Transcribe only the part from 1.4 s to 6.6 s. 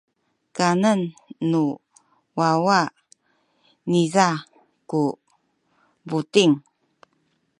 nu wawa niza ku buting.